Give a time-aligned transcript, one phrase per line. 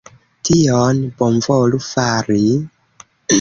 [0.47, 1.01] Tion...
[1.19, 2.41] Bonvolu fari...